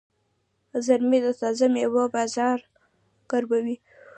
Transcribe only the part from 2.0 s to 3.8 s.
بازار ګرموي.